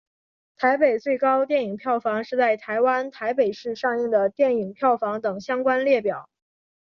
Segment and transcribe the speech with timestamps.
[0.57, 6.27] 台北最高电影票房是在台湾台北市上映的电影票房等相关列表。